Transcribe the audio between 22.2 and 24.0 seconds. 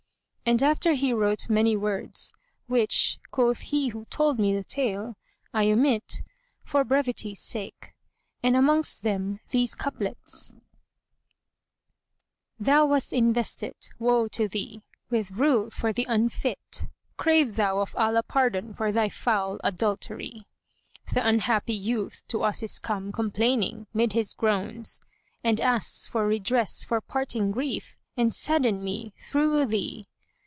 to us is come complaining